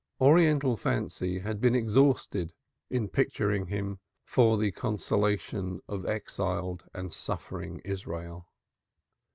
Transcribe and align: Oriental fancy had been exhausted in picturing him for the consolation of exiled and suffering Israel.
Oriental 0.19 0.77
fancy 0.77 1.37
had 1.41 1.61
been 1.61 1.75
exhausted 1.75 2.53
in 2.89 3.07
picturing 3.07 3.67
him 3.67 3.99
for 4.25 4.57
the 4.57 4.71
consolation 4.71 5.79
of 5.87 6.07
exiled 6.07 6.85
and 6.91 7.13
suffering 7.13 7.79
Israel. 7.85 8.47